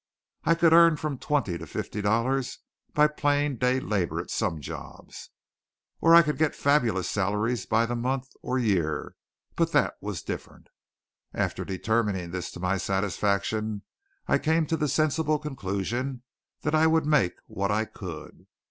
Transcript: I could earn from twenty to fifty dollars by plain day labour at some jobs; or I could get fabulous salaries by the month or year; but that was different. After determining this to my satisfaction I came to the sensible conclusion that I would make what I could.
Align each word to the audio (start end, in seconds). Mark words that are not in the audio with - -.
I 0.45 0.55
could 0.55 0.73
earn 0.73 0.97
from 0.97 1.19
twenty 1.19 1.59
to 1.59 1.67
fifty 1.67 2.01
dollars 2.01 2.57
by 2.95 3.05
plain 3.05 3.57
day 3.57 3.79
labour 3.79 4.19
at 4.19 4.31
some 4.31 4.59
jobs; 4.59 5.29
or 5.99 6.15
I 6.15 6.23
could 6.23 6.39
get 6.39 6.55
fabulous 6.55 7.07
salaries 7.07 7.67
by 7.67 7.85
the 7.85 7.95
month 7.95 8.27
or 8.41 8.57
year; 8.57 9.13
but 9.55 9.73
that 9.73 9.97
was 10.01 10.23
different. 10.23 10.69
After 11.35 11.63
determining 11.63 12.31
this 12.31 12.49
to 12.53 12.59
my 12.59 12.77
satisfaction 12.79 13.83
I 14.25 14.39
came 14.39 14.65
to 14.65 14.75
the 14.75 14.87
sensible 14.87 15.37
conclusion 15.37 16.23
that 16.61 16.73
I 16.73 16.87
would 16.87 17.05
make 17.05 17.35
what 17.45 17.69
I 17.69 17.85
could. 17.85 18.47